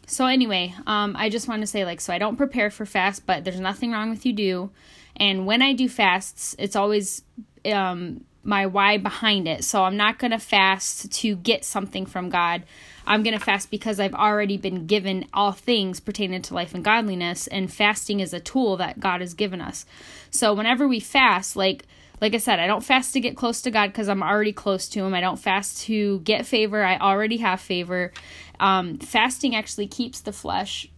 so 0.07 0.25
anyway, 0.25 0.75
um 0.87 1.14
I 1.18 1.28
just 1.28 1.49
want 1.49 1.62
to 1.62 1.66
say 1.66 1.85
like 1.85 2.00
so 2.00 2.12
I 2.12 2.18
don't 2.18 2.37
prepare 2.37 2.71
for 2.71 2.87
fast, 2.87 3.26
but 3.26 3.45
there's 3.45 3.61
nothing 3.61 3.92
wrong 3.92 4.11
with 4.11 4.25
you 4.25 4.33
do. 4.33 4.71
And 5.16 5.47
when 5.47 5.62
I 5.62 5.73
do 5.73 5.88
fasts, 5.88 6.54
it's 6.59 6.76
always 6.76 7.23
um, 7.66 8.25
my 8.42 8.66
why 8.66 8.99
behind 8.99 9.49
it. 9.49 9.64
So 9.64 9.85
I'm 9.85 9.97
not 9.97 10.18
going 10.18 10.30
to 10.30 10.38
fast 10.38 11.11
to 11.12 11.37
get 11.37 11.64
something 11.64 12.07
from 12.07 12.30
God. 12.30 12.62
I'm 13.09 13.23
going 13.23 13.37
to 13.37 13.43
fast 13.43 13.71
because 13.71 13.99
I've 13.99 14.15
already 14.15 14.59
been 14.59 14.87
given 14.87 15.27
all 15.33 15.53
things 15.53 15.99
pertaining 15.99 16.43
to 16.43 16.55
life 16.55 16.75
and 16.75 16.85
godliness, 16.85 17.47
and 17.47 17.73
fasting 17.73 18.21
is 18.21 18.35
a 18.35 18.38
tool 18.38 18.77
that 18.77 19.00
God 19.00 19.23
has 19.23 19.33
given 19.33 19.62
us. 19.62 19.87
So 20.31 20.53
whenever 20.53 20.87
we 20.87 21.00
fast, 21.00 21.57
like 21.57 21.87
like 22.21 22.35
I 22.35 22.38
said, 22.38 22.59
I 22.59 22.67
don't 22.67 22.85
fast 22.85 23.12
to 23.15 23.21
get 23.21 23.37
close 23.37 23.62
to 23.62 23.71
God 23.71 23.87
because 23.88 24.09
I'm 24.09 24.23
already 24.23 24.53
close 24.53 24.88
to 24.91 25.05
Him. 25.05 25.15
I 25.15 25.21
don't 25.21 25.38
fast 25.38 25.83
to 25.83 26.21
get 26.21 26.47
favor. 26.47 26.85
I 26.85 26.99
already 26.99 27.38
have 27.38 27.61
favor. 27.61 28.12
Um, 28.61 28.99
fasting 28.99 29.55
actually 29.55 29.87
keeps 29.87 30.21
the 30.21 30.33
flesh 30.33 30.91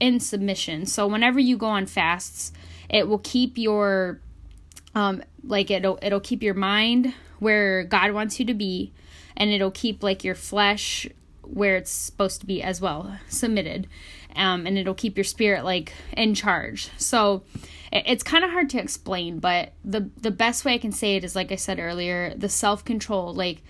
in 0.00 0.20
submission. 0.20 0.84
So 0.84 1.06
whenever 1.06 1.38
you 1.38 1.56
go 1.56 1.66
on 1.66 1.86
fasts, 1.86 2.52
it 2.90 3.08
will 3.08 3.20
keep 3.20 3.56
your 3.56 4.20
um, 4.94 5.22
like 5.42 5.70
it'll 5.70 5.98
it'll 6.02 6.20
keep 6.20 6.42
your 6.42 6.54
mind 6.54 7.14
where 7.38 7.84
God 7.84 8.12
wants 8.12 8.38
you 8.38 8.44
to 8.46 8.54
be, 8.54 8.92
and 9.34 9.50
it'll 9.50 9.70
keep 9.70 10.02
like 10.02 10.24
your 10.24 10.34
flesh 10.34 11.08
where 11.48 11.76
it's 11.76 11.90
supposed 11.90 12.40
to 12.40 12.46
be 12.46 12.62
as 12.62 12.80
well, 12.80 13.18
submitted. 13.28 13.86
Um, 14.36 14.66
and 14.66 14.76
it'll 14.76 14.94
keep 14.94 15.16
your 15.16 15.24
spirit 15.24 15.64
like 15.64 15.92
in 16.16 16.34
charge. 16.34 16.90
So 16.96 17.44
it's 17.92 18.24
kind 18.24 18.44
of 18.44 18.50
hard 18.50 18.70
to 18.70 18.78
explain, 18.78 19.38
but 19.38 19.72
the 19.84 20.10
the 20.20 20.32
best 20.32 20.64
way 20.64 20.74
I 20.74 20.78
can 20.78 20.92
say 20.92 21.16
it 21.16 21.24
is 21.24 21.36
like 21.36 21.52
I 21.52 21.56
said 21.56 21.78
earlier, 21.78 22.34
the 22.34 22.48
self 22.48 22.84
control. 22.84 23.32
Like 23.32 23.62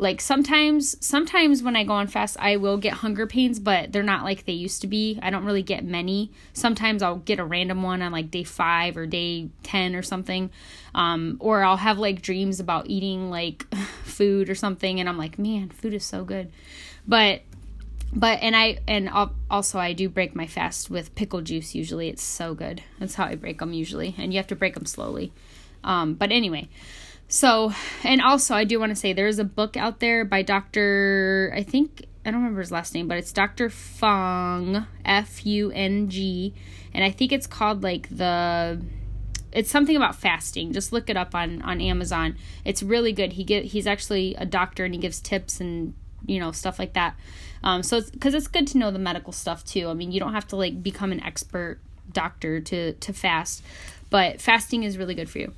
like 0.00 0.20
sometimes 0.20 0.96
sometimes 1.04 1.60
when 1.60 1.74
I 1.74 1.82
go 1.82 1.92
on 1.92 2.06
fast, 2.06 2.36
I 2.38 2.56
will 2.56 2.76
get 2.76 2.94
hunger 2.94 3.26
pains, 3.26 3.58
but 3.58 3.92
they're 3.92 4.04
not 4.04 4.22
like 4.22 4.46
they 4.46 4.52
used 4.52 4.80
to 4.82 4.86
be. 4.86 5.18
I 5.20 5.30
don't 5.30 5.44
really 5.44 5.62
get 5.62 5.84
many. 5.84 6.30
Sometimes 6.52 7.02
I'll 7.02 7.16
get 7.16 7.40
a 7.40 7.44
random 7.44 7.82
one 7.82 8.00
on 8.00 8.12
like 8.12 8.30
day 8.30 8.44
five 8.44 8.96
or 8.96 9.06
day 9.06 9.50
ten 9.64 9.96
or 9.96 10.02
something, 10.02 10.50
um, 10.94 11.36
or 11.40 11.64
I'll 11.64 11.76
have 11.76 11.98
like 11.98 12.22
dreams 12.22 12.60
about 12.60 12.88
eating 12.88 13.28
like 13.28 13.66
food 14.04 14.48
or 14.48 14.54
something, 14.54 15.00
and 15.00 15.08
I'm 15.08 15.18
like, 15.18 15.36
man, 15.36 15.70
food 15.70 15.94
is 15.94 16.04
so 16.04 16.24
good. 16.24 16.52
But 17.08 17.40
but 18.14 18.40
and 18.42 18.54
I 18.54 18.78
and 18.86 19.10
also 19.50 19.78
I 19.78 19.94
do 19.94 20.08
break 20.08 20.34
my 20.34 20.46
fast 20.46 20.90
with 20.90 21.14
pickle 21.14 21.40
juice. 21.40 21.74
Usually, 21.74 22.08
it's 22.08 22.22
so 22.22 22.54
good. 22.54 22.82
That's 22.98 23.14
how 23.14 23.24
I 23.24 23.34
break 23.34 23.58
them 23.58 23.72
usually, 23.72 24.14
and 24.18 24.32
you 24.32 24.38
have 24.38 24.46
to 24.48 24.56
break 24.56 24.74
them 24.74 24.86
slowly. 24.86 25.32
Um, 25.82 26.14
but 26.14 26.30
anyway, 26.30 26.68
so 27.28 27.72
and 28.04 28.20
also 28.20 28.54
I 28.54 28.64
do 28.64 28.78
want 28.78 28.90
to 28.90 28.96
say 28.96 29.12
there 29.12 29.26
is 29.26 29.38
a 29.38 29.44
book 29.44 29.76
out 29.76 30.00
there 30.00 30.24
by 30.24 30.42
Doctor. 30.42 31.52
I 31.56 31.62
think 31.62 32.04
I 32.26 32.30
don't 32.30 32.40
remember 32.40 32.60
his 32.60 32.70
last 32.72 32.94
name, 32.94 33.08
but 33.08 33.16
it's 33.16 33.32
Doctor 33.32 33.70
Fung 33.70 34.86
F 35.04 35.46
U 35.46 35.70
N 35.70 36.10
G, 36.10 36.54
and 36.92 37.02
I 37.02 37.10
think 37.10 37.32
it's 37.32 37.46
called 37.46 37.82
like 37.82 38.08
the 38.10 38.82
it's 39.50 39.70
something 39.70 39.96
about 39.96 40.14
fasting. 40.14 40.74
Just 40.74 40.92
look 40.92 41.08
it 41.08 41.16
up 41.16 41.34
on 41.34 41.62
on 41.62 41.80
Amazon. 41.80 42.36
It's 42.66 42.82
really 42.82 43.12
good. 43.12 43.32
He 43.34 43.44
get 43.44 43.64
he's 43.64 43.86
actually 43.86 44.34
a 44.34 44.44
doctor 44.44 44.84
and 44.84 44.94
he 44.94 45.00
gives 45.00 45.20
tips 45.20 45.58
and 45.60 45.94
you 46.28 46.38
know 46.38 46.52
stuff 46.52 46.78
like 46.78 46.92
that 46.92 47.16
um, 47.62 47.82
so 47.82 47.96
it's 47.96 48.10
because 48.10 48.34
it's 48.34 48.48
good 48.48 48.66
to 48.68 48.78
know 48.78 48.90
the 48.90 48.98
medical 48.98 49.32
stuff 49.32 49.64
too. 49.64 49.88
I 49.88 49.94
mean, 49.94 50.12
you 50.12 50.20
don't 50.20 50.34
have 50.34 50.46
to 50.48 50.56
like 50.56 50.82
become 50.82 51.12
an 51.12 51.22
expert 51.22 51.78
doctor 52.12 52.60
to 52.60 52.92
to 52.92 53.12
fast, 53.12 53.62
but 54.10 54.40
fasting 54.40 54.84
is 54.84 54.96
really 54.96 55.14
good 55.14 55.28
for 55.28 55.38
you. 55.38 55.52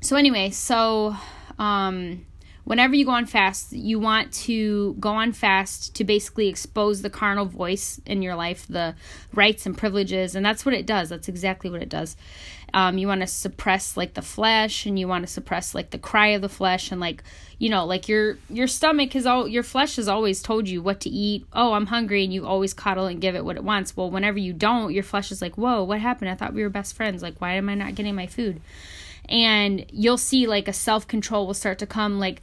So 0.00 0.16
anyway, 0.16 0.50
so 0.50 1.16
um, 1.58 2.26
whenever 2.66 2.96
you 2.96 3.04
go 3.04 3.12
on 3.12 3.26
fast, 3.26 3.72
you 3.72 4.00
want 4.00 4.32
to 4.32 4.94
go 4.94 5.10
on 5.10 5.32
fast 5.32 5.94
to 5.94 6.02
basically 6.02 6.48
expose 6.48 7.00
the 7.00 7.08
carnal 7.08 7.46
voice 7.46 8.00
in 8.04 8.22
your 8.22 8.34
life, 8.34 8.66
the 8.68 8.94
rights 9.32 9.66
and 9.66 9.78
privileges, 9.78 10.34
and 10.34 10.44
that's 10.44 10.66
what 10.66 10.74
it 10.74 10.84
does. 10.84 11.08
That's 11.08 11.28
exactly 11.28 11.70
what 11.70 11.80
it 11.80 11.88
does. 11.88 12.16
Um, 12.74 12.98
you 12.98 13.06
want 13.06 13.20
to 13.20 13.28
suppress 13.28 13.96
like 13.96 14.14
the 14.14 14.22
flesh, 14.22 14.84
and 14.84 14.98
you 14.98 15.06
want 15.06 15.24
to 15.24 15.32
suppress 15.32 15.76
like 15.76 15.90
the 15.90 15.98
cry 15.98 16.28
of 16.28 16.42
the 16.42 16.48
flesh, 16.48 16.90
and 16.90 17.00
like 17.00 17.22
you 17.58 17.70
know 17.70 17.86
like 17.86 18.08
your 18.08 18.36
your 18.50 18.66
stomach 18.66 19.12
has 19.12 19.26
all 19.26 19.46
your 19.46 19.62
flesh 19.62 19.94
has 19.96 20.08
always 20.08 20.42
told 20.42 20.68
you 20.68 20.82
what 20.82 21.00
to 21.00 21.08
eat. 21.08 21.46
Oh 21.52 21.72
i'm 21.72 21.86
hungry 21.86 22.24
and 22.24 22.34
you 22.34 22.44
always 22.44 22.74
coddle 22.74 23.06
and 23.06 23.20
give 23.20 23.36
it 23.36 23.44
what 23.44 23.56
it 23.56 23.64
wants. 23.64 23.96
Well 23.96 24.10
whenever 24.10 24.38
you 24.38 24.52
don't 24.52 24.92
your 24.92 25.04
flesh 25.04 25.30
is 25.30 25.40
like 25.40 25.56
whoa 25.56 25.84
what 25.84 26.00
happened? 26.00 26.30
I 26.30 26.34
thought 26.34 26.52
we 26.52 26.62
were 26.62 26.68
best 26.68 26.96
friends. 26.96 27.22
Like 27.22 27.40
why 27.40 27.52
am 27.52 27.68
i 27.68 27.74
not 27.74 27.94
getting 27.94 28.16
my 28.16 28.26
food 28.26 28.60
and 29.28 29.84
you'll 29.90 30.18
see 30.18 30.46
like 30.46 30.68
a 30.68 30.72
self-control 30.72 31.46
will 31.46 31.54
start 31.54 31.78
to 31.78 31.86
come 31.86 32.18
like 32.18 32.40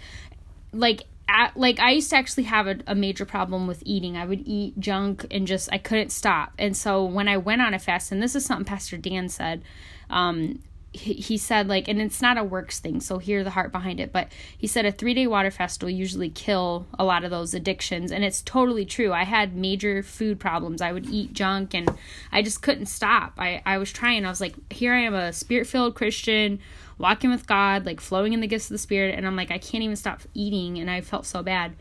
like 0.72 1.04
at, 1.30 1.56
like 1.56 1.80
I 1.80 1.92
used 1.92 2.10
to 2.10 2.18
actually 2.18 2.44
have 2.44 2.68
a, 2.68 2.78
a 2.88 2.96
major 2.96 3.26
problem 3.26 3.66
with 3.68 3.82
eating. 3.86 4.18
I 4.18 4.26
would 4.26 4.44
eat 4.46 4.80
junk 4.80 5.26
and 5.32 5.48
just 5.48 5.70
I 5.72 5.78
couldn't 5.78 6.12
stop. 6.12 6.54
And 6.60 6.76
so 6.76 7.04
when 7.04 7.28
I 7.28 7.38
went 7.38 7.62
on 7.62 7.74
a 7.74 7.80
fast, 7.80 8.12
and 8.12 8.22
this 8.22 8.36
is 8.36 8.46
something 8.46 8.66
Pastor 8.66 8.98
Dan 8.98 9.30
said, 9.30 9.64
um, 10.10 10.60
he, 10.94 11.38
said 11.38 11.68
like 11.68 11.88
and 11.88 12.00
it's 12.00 12.22
not 12.22 12.38
a 12.38 12.44
works 12.44 12.80
thing 12.80 13.00
so 13.00 13.18
hear 13.18 13.44
the 13.44 13.50
heart 13.50 13.72
behind 13.72 14.00
it 14.00 14.14
but 14.14 14.32
he 14.56 14.68
said 14.68 14.86
a 14.86 14.92
three 14.92 15.14
day 15.14 15.26
water 15.26 15.50
fast 15.50 15.82
will 15.82 15.90
usually 15.90 16.30
kill 16.30 16.86
a 17.00 17.04
lot 17.04 17.24
of 17.24 17.32
those 17.32 17.54
addictions 17.54 18.12
and 18.12 18.24
it's 18.24 18.42
totally 18.44 18.86
true. 18.86 19.12
I 19.12 19.24
had 19.24 19.56
major 19.56 20.04
food 20.04 20.40
problems. 20.40 20.82
I 20.82 20.92
would 20.92 21.08
eat 21.08 21.34
junk 21.34 21.74
and 21.74 21.90
i 22.32 22.42
just 22.42 22.62
couldn't 22.62 22.86
stop. 22.86 23.34
I, 23.38 23.62
I 23.66 23.78
was 23.80 23.92
trying. 23.92 24.26
I 24.26 24.30
was 24.30 24.40
like 24.40 24.56
here 24.72 24.94
i 24.94 25.00
am 25.00 25.16
a 25.16 25.34
spirit 25.34 25.68
filled 25.68 25.96
christian 25.96 26.60
walking 26.98 27.32
with 27.32 27.48
god 27.48 27.86
like 27.86 28.00
flowing 28.00 28.34
in 28.34 28.40
the 28.40 28.48
gifts 28.48 28.66
of 28.66 28.70
the 28.70 28.78
spirit 28.78 29.16
and 29.16 29.26
i'm 29.26 29.36
like 29.36 29.50
i 29.52 29.58
can't 29.58 29.84
even 29.84 29.96
stop 29.96 30.22
eating 30.34 30.78
and 30.78 30.92
i 30.92 31.02
felt 31.02 31.26
so 31.26 31.42
bad. 31.42 31.74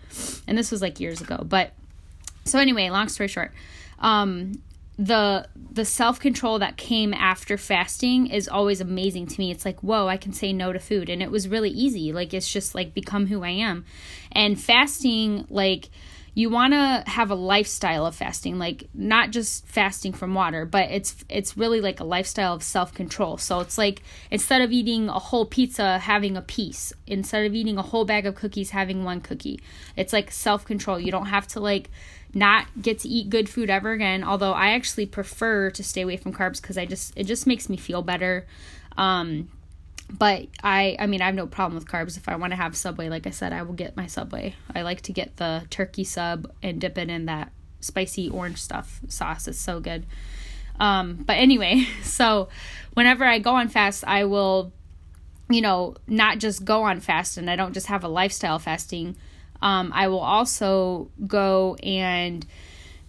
And 0.49 0.57
this 0.57 0.71
was 0.71 0.81
like 0.81 1.00
years 1.00 1.21
ago 1.21 1.45
but 1.47 1.73
so 2.45 2.59
anyway 2.59 2.88
long 2.88 3.09
story 3.09 3.28
short 3.28 3.52
um 3.99 4.61
the 4.99 5.49
the 5.72 5.84
self-control 5.84 6.58
that 6.58 6.76
came 6.76 7.14
after 7.14 7.56
fasting 7.56 8.26
is 8.26 8.46
always 8.46 8.80
amazing 8.80 9.26
to 9.26 9.40
me. 9.40 9.50
It's 9.50 9.64
like, 9.64 9.80
whoa, 9.80 10.06
I 10.06 10.18
can 10.18 10.32
say 10.32 10.52
no 10.52 10.72
to 10.72 10.78
food 10.78 11.08
and 11.08 11.22
it 11.22 11.30
was 11.30 11.49
really 11.49 11.70
easy. 11.70 12.12
Like 12.12 12.34
it's 12.34 12.50
just 12.50 12.75
like 12.75 12.92
become 12.92 13.26
who 13.26 13.42
I 13.42 13.50
am. 13.50 13.84
And 14.32 14.61
fasting 14.61 15.46
like 15.49 15.88
you 16.35 16.49
want 16.49 16.73
to 16.73 17.05
have 17.07 17.31
a 17.31 17.35
lifestyle 17.35 18.07
of 18.07 18.15
fasting 18.15 18.59
like 18.59 18.89
not 18.95 19.31
just 19.31 19.67
fasting 19.67 20.12
from 20.12 20.35
water 20.35 20.65
but 20.65 20.91
it's 20.91 21.25
it's 21.29 21.57
really 21.57 21.81
like 21.81 22.01
a 22.01 22.05
lifestyle 22.05 22.55
of 22.55 22.62
self-control 22.62 23.37
so 23.37 23.61
it's 23.61 23.77
like 23.77 24.03
instead 24.31 24.62
of 24.62 24.73
eating 24.73 25.09
a 25.09 25.19
whole 25.19 25.45
pizza 25.45 25.99
having 25.99 26.37
a 26.37 26.43
piece 26.43 26.93
instead 27.07 27.45
of 27.45 27.55
eating 27.55 27.77
a 27.77 27.83
whole 27.83 28.05
bag 28.05 28.27
of 28.27 28.35
cookies 28.35 28.71
having 28.71 29.05
one 29.05 29.21
cookie 29.21 29.61
it's 29.97 30.12
like 30.12 30.31
self-control 30.31 30.99
you 30.99 31.11
don't 31.11 31.27
have 31.27 31.47
to 31.47 31.61
like 31.61 31.91
not 32.35 32.67
get 32.81 33.01
to 33.01 33.09
eat 33.09 33.31
good 33.31 33.49
food 33.49 33.71
ever 33.71 33.93
again. 33.93 34.25
Although 34.25 34.53
I 34.53 34.71
actually 34.71 35.07
prefer 35.07 35.71
to 35.71 35.85
stay 35.85 36.03
away 36.03 36.17
from 36.17 36.33
carbs 36.33 36.61
because 36.61 36.79
I 36.79 36.87
just 36.87 37.12
it 37.17 37.25
just 37.25 37.47
makes 37.47 37.69
me 37.69 37.77
feel 37.77 38.03
better. 38.03 38.47
Um, 38.97 39.49
but 40.11 40.47
I 40.62 40.97
I 40.99 41.06
mean 41.06 41.23
I 41.23 41.26
have 41.26 41.35
no 41.35 41.47
problem 41.47 41.75
with 41.75 41.87
carbs. 41.87 42.16
If 42.16 42.28
I 42.28 42.37
want 42.37 42.52
to 42.52 42.56
have 42.56 42.76
Subway, 42.76 43.09
like 43.09 43.26
I 43.26 43.30
said, 43.30 43.52
I 43.52 43.62
will 43.62 43.75
get 43.75 43.97
my 43.97 44.06
Subway. 44.06 44.54
I 44.75 44.82
like 44.82 45.02
to 45.02 45.12
get 45.12 45.37
the 45.37 45.64
turkey 45.71 46.04
sub 46.04 46.50
and 46.62 46.80
dip 46.80 46.99
it 46.99 47.09
in 47.09 47.26
that 47.26 47.52
spicy 47.80 48.28
orange 48.28 48.59
stuff 48.59 49.00
sauce. 49.09 49.49
It's 49.49 49.59
so 49.59 49.80
good. 49.80 50.06
Um, 50.80 51.14
but 51.14 51.35
anyway, 51.35 51.87
so 52.02 52.49
whenever 52.94 53.25
I 53.25 53.38
go 53.38 53.56
on 53.56 53.68
fast, 53.68 54.04
I 54.06 54.25
will, 54.25 54.73
you 55.50 55.61
know, 55.61 55.97
not 56.06 56.38
just 56.38 56.64
go 56.64 56.82
on 56.85 57.00
fast 57.00 57.37
and 57.37 57.50
I 57.50 57.56
don't 57.56 57.73
just 57.73 57.87
have 57.87 58.04
a 58.04 58.09
lifestyle 58.09 58.59
fasting 58.59 59.16
um, 59.62 59.92
I 59.94 60.09
will 60.09 60.21
also 60.21 61.09
go 61.26 61.76
and 61.76 62.44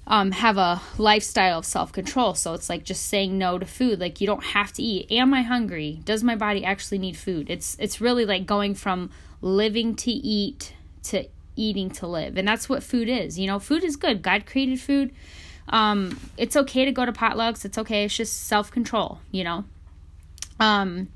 um, 0.05 0.31
have 0.31 0.57
a 0.57 0.81
lifestyle 0.97 1.59
of 1.59 1.65
self 1.65 1.91
control. 1.91 2.33
So 2.33 2.53
it's 2.53 2.69
like 2.69 2.83
just 2.83 3.07
saying 3.07 3.37
no 3.37 3.57
to 3.57 3.65
food. 3.65 3.99
Like 3.99 4.19
you 4.19 4.27
don't 4.27 4.43
have 4.43 4.73
to 4.73 4.83
eat. 4.83 5.11
Am 5.11 5.33
I 5.33 5.43
hungry? 5.43 5.99
Does 6.03 6.23
my 6.23 6.35
body 6.35 6.65
actually 6.65 6.97
need 6.97 7.17
food? 7.17 7.49
It's 7.49 7.75
it's 7.79 8.01
really 8.01 8.25
like 8.25 8.45
going 8.45 8.75
from 8.75 9.11
living 9.41 9.95
to 9.95 10.11
eat 10.11 10.73
to 11.03 11.25
eating 11.55 11.89
to 11.91 12.07
live, 12.07 12.37
and 12.37 12.47
that's 12.47 12.67
what 12.67 12.83
food 12.83 13.07
is. 13.07 13.39
You 13.39 13.47
know, 13.47 13.59
food 13.59 13.83
is 13.83 13.95
good. 13.95 14.21
God 14.21 14.45
created 14.45 14.79
food. 14.79 15.13
Um, 15.69 16.19
it's 16.37 16.57
okay 16.57 16.83
to 16.83 16.91
go 16.91 17.05
to 17.05 17.13
potlucks. 17.13 17.63
It's 17.63 17.77
okay. 17.77 18.03
It's 18.03 18.15
just 18.15 18.43
self 18.43 18.71
control. 18.71 19.19
You 19.31 19.45
know. 19.45 19.65
Um. 20.59 21.07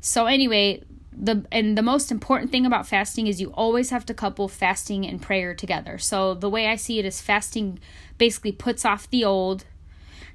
So 0.00 0.26
anyway, 0.26 0.82
the 1.16 1.44
and 1.52 1.76
the 1.78 1.82
most 1.82 2.10
important 2.10 2.50
thing 2.50 2.66
about 2.66 2.86
fasting 2.86 3.26
is 3.26 3.40
you 3.40 3.50
always 3.54 3.90
have 3.90 4.04
to 4.06 4.14
couple 4.14 4.48
fasting 4.48 5.06
and 5.06 5.20
prayer 5.20 5.54
together. 5.54 5.98
So 5.98 6.34
the 6.34 6.50
way 6.50 6.66
I 6.66 6.76
see 6.76 6.98
it 6.98 7.04
is 7.04 7.20
fasting 7.20 7.78
basically 8.18 8.52
puts 8.52 8.84
off 8.84 9.08
the 9.10 9.24
old 9.24 9.64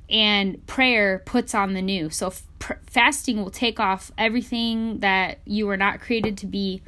and 0.09 0.65
prayer 0.67 1.19
puts 1.25 1.53
on 1.53 1.74
the 1.74 1.81
new. 1.81 2.09
So 2.09 2.33
pr- 2.59 2.74
fasting 2.83 3.43
will 3.43 3.51
take 3.51 3.79
off 3.79 4.12
everything 4.17 5.00
that 5.00 5.39
you 5.45 5.67
were 5.67 5.77
not 5.77 6.00
created 6.00 6.38
to 6.39 6.48
be 6.48 6.81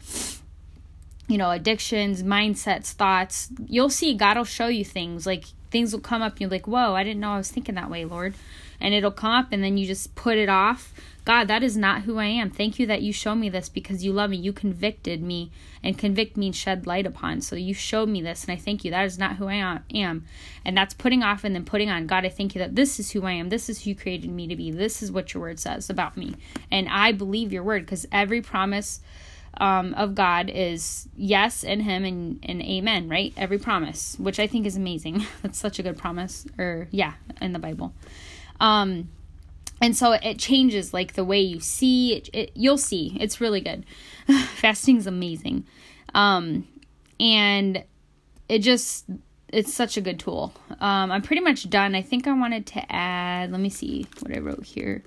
you 1.27 1.38
know, 1.38 1.51
addictions, 1.51 2.24
mindsets, 2.24 2.91
thoughts. 2.91 3.50
You'll 3.65 3.89
see 3.89 4.13
God 4.13 4.36
will 4.36 4.43
show 4.43 4.67
you 4.67 4.83
things 4.83 5.25
like 5.25 5.45
things 5.69 5.93
will 5.93 6.01
come 6.01 6.21
up 6.21 6.33
and 6.33 6.41
you're 6.41 6.50
like, 6.50 6.67
"Whoa, 6.67 6.93
I 6.93 7.05
didn't 7.05 7.21
know 7.21 7.31
I 7.31 7.38
was 7.38 7.50
thinking 7.50 7.75
that 7.75 7.89
way, 7.89 8.03
Lord." 8.03 8.33
And 8.81 8.93
it'll 8.93 9.11
come 9.11 9.31
up 9.31 9.47
and 9.51 9.63
then 9.63 9.77
you 9.77 9.85
just 9.85 10.15
put 10.15 10.38
it 10.38 10.50
off 10.50 10.93
God, 11.23 11.47
that 11.50 11.61
is 11.61 11.77
not 11.77 12.01
who 12.01 12.17
I 12.17 12.25
am. 12.25 12.50
Thank 12.50 12.79
you 12.79 12.88
that 12.88 13.03
you 13.03 13.13
show 13.13 13.35
me 13.35 13.47
this 13.47 13.69
because 13.69 14.03
you 14.03 14.11
love 14.11 14.31
me. 14.31 14.38
You 14.38 14.51
convicted 14.51 15.21
me, 15.21 15.51
and 15.83 15.97
convict 15.97 16.35
means 16.35 16.55
shed 16.55 16.88
light 16.88 17.05
upon. 17.05 17.41
So 17.41 17.55
you 17.55 17.75
showed 17.75 18.09
me 18.09 18.21
this, 18.21 18.43
and 18.43 18.51
I 18.51 18.55
thank 18.55 18.83
you. 18.83 18.89
That 18.89 19.05
is 19.05 19.19
not 19.19 19.35
who 19.35 19.47
I 19.47 19.79
am. 19.93 20.25
And 20.65 20.75
that's 20.75 20.95
putting 20.95 21.21
off 21.21 21.43
and 21.43 21.53
then 21.53 21.63
putting 21.63 21.91
on. 21.91 22.07
God, 22.07 22.25
I 22.25 22.29
thank 22.29 22.55
you 22.55 22.59
that 22.59 22.75
this 22.75 23.00
is 23.00 23.11
who 23.11 23.23
I 23.25 23.33
am. 23.33 23.50
This 23.50 23.69
is 23.69 23.83
who 23.83 23.91
you 23.91 23.95
created 23.95 24.31
me 24.31 24.47
to 24.47 24.55
be. 24.55 24.71
This 24.71 25.03
is 25.03 25.11
what 25.11 25.33
your 25.33 25.41
word 25.41 25.59
says 25.59 25.91
about 25.91 26.17
me. 26.17 26.35
And 26.71 26.89
I 26.89 27.11
believe 27.11 27.53
your 27.53 27.63
word 27.63 27.85
because 27.85 28.07
every 28.11 28.41
promise 28.41 29.00
um, 29.57 29.93
of 29.93 30.15
God 30.15 30.50
is 30.50 31.07
yes 31.15 31.63
in 31.63 31.81
Him 31.81 32.03
and, 32.03 32.39
and 32.41 32.63
amen, 32.63 33.09
right? 33.09 33.31
Every 33.38 33.59
promise, 33.59 34.15
which 34.17 34.39
I 34.39 34.47
think 34.47 34.65
is 34.65 34.75
amazing. 34.75 35.27
That's 35.43 35.59
such 35.59 35.77
a 35.77 35.83
good 35.83 36.00
promise, 36.00 36.47
or 36.57 36.88
yeah, 36.89 37.13
in 37.39 37.53
the 37.53 37.59
Bible. 37.59 37.93
Um, 38.62 39.10
and 39.82 39.98
so 39.98 40.12
it 40.12 40.38
changes 40.38 40.94
like 40.94 41.13
the 41.13 41.25
way 41.25 41.41
you 41.41 41.60
see 41.60 42.13
it, 42.13 42.30
it 42.32 42.51
you'll 42.53 42.77
see. 42.77 43.18
It's 43.20 43.41
really 43.41 43.60
good. 43.60 43.84
Fasting 44.56 44.98
is 44.98 45.08
amazing. 45.08 45.65
Um 46.13 46.68
and 47.20 47.84
it 48.48 48.60
just 48.60 49.06
it's 49.50 49.74
such 49.74 49.98
a 49.98 50.01
good 50.01 50.20
tool. 50.20 50.53
Um 50.80 51.12
i'm 51.12 51.24
pretty 51.24 51.41
much 51.41 51.70
done. 51.70 51.96
I 51.96 52.03
think 52.03 52.27
i 52.27 52.34
wanted 52.34 52.68
to 52.68 52.91
add 52.94 53.51
let 53.51 53.60
me 53.60 53.70
see 53.70 54.06
what 54.20 54.36
i 54.36 54.39
wrote 54.39 54.63
here. 54.63 55.03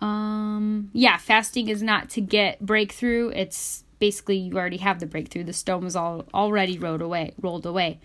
Um 0.00 0.90
yeah 0.94 1.18
fasting 1.18 1.68
is 1.68 1.82
not 1.82 2.08
to 2.10 2.22
get 2.22 2.64
breakthrough. 2.64 3.28
It's 3.28 3.84
basically 3.98 4.36
you 4.36 4.56
already 4.56 4.78
have 4.78 4.98
the 4.98 5.06
breakthrough. 5.06 5.44
The 5.44 5.52
stone 5.52 5.84
was 5.84 5.94
all 5.94 6.24
already 6.32 6.78
rolled 6.78 7.02
away 7.02 7.34
rolled 7.38 7.66
away. 7.66 8.00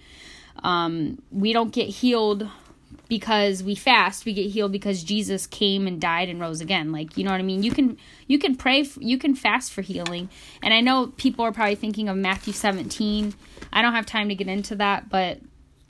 Um 0.62 1.22
we 1.32 1.54
don't 1.54 1.72
get 1.72 1.88
healed 1.88 2.50
because 3.08 3.64
we 3.64 3.76
fast 3.76 4.26
we 4.26 4.34
get 4.34 4.50
healed 4.50 4.72
because 4.72 5.04
jesus 5.04 5.46
came 5.48 5.88
and 5.88 6.02
died 6.02 6.30
and 6.30 6.40
rose 6.40 6.62
again. 6.62 6.92
Like 6.92 7.18
you 7.18 7.24
know 7.24 7.32
what 7.32 7.40
i 7.40 7.44
mean? 7.44 7.64
You 7.64 7.72
can 7.72 7.98
you 8.28 8.40
can 8.40 8.56
pray 8.56 8.86
you 9.00 9.18
can 9.18 9.36
fast 9.36 9.72
for 9.72 9.82
healing. 9.82 10.30
And 10.62 10.74
i 10.74 10.82
know 10.82 11.08
people 11.18 11.46
are 11.46 11.52
probably 11.52 11.76
thinking 11.76 12.10
of 12.10 12.18
matthew 12.18 12.54
17 12.54 13.34
i 13.74 13.82
don't 13.82 13.94
have 13.94 14.06
time 14.06 14.30
to 14.30 14.36
get 14.36 14.48
into 14.48 14.76
that 14.76 15.10
but 15.10 15.40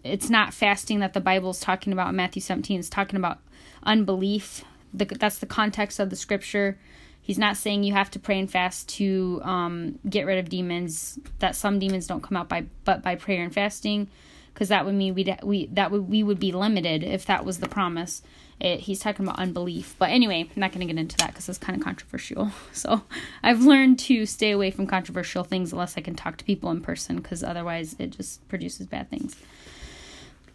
it's 0.04 0.30
not 0.30 0.54
fasting 0.54 1.00
that 1.00 1.14
the 1.14 1.22
bible's 1.22 1.60
talking 1.60 1.92
about. 1.94 2.10
In 2.10 2.16
matthew 2.16 2.42
17 2.42 2.80
it's 2.80 2.90
talking 2.90 3.18
about 3.18 3.40
unbelief. 3.84 4.64
The, 4.94 5.06
that's 5.06 5.40
the 5.40 5.46
context 5.46 6.00
of 6.00 6.10
the 6.10 6.16
scripture. 6.16 6.78
He's 7.22 7.40
not 7.40 7.58
saying 7.58 7.84
you 7.84 7.94
have 7.94 8.12
to 8.12 8.20
pray 8.20 8.40
and 8.40 8.50
fast 8.50 8.88
to 8.90 9.42
um, 9.44 10.00
get 10.08 10.26
rid 10.26 10.38
of 10.38 10.48
demons 10.48 11.20
that 11.40 11.56
some 11.56 11.80
demons 11.80 12.08
don't 12.08 12.22
come 12.22 12.38
out 12.38 12.48
by 12.48 12.66
but 12.84 13.02
by 13.02 13.16
prayer 13.16 13.44
and 13.44 13.54
fasting 13.54 14.10
because 14.56 14.70
that 14.70 14.86
would 14.86 14.96
mean 14.96 15.14
we 15.14 15.36
we 15.44 15.68
that 15.68 15.92
would 15.92 16.10
we 16.10 16.24
would 16.24 16.40
be 16.40 16.54
limited 16.54 17.04
if 17.04 17.26
that 17.26 17.46
was 17.46 17.60
the 17.60 17.68
promise. 17.68 18.24
It, 18.58 18.80
he's 18.80 19.02
talking 19.02 19.26
about 19.26 19.38
unbelief, 19.38 19.96
but 20.00 20.12
anyway, 20.12 20.44
I'm 20.44 20.50
not 20.56 20.72
going 20.72 20.88
to 20.88 20.94
get 20.94 20.98
into 20.98 21.18
that 21.18 21.32
because 21.32 21.50
it's 21.50 21.58
kind 21.58 21.78
of 21.78 21.84
controversial. 21.84 22.52
So 22.72 23.02
I've 23.44 23.62
learned 23.62 24.00
to 24.00 24.26
stay 24.26 24.52
away 24.52 24.72
from 24.72 24.88
controversial 24.88 25.44
things 25.44 25.74
unless 25.74 25.98
I 25.98 26.02
can 26.02 26.16
talk 26.16 26.38
to 26.38 26.46
people 26.46 26.72
in 26.72 26.80
person 26.80 27.18
because 27.18 27.44
otherwise 27.44 27.98
it 28.00 28.12
just 28.12 28.48
produces 28.48 28.88
bad 28.88 29.10
things. 29.10 29.36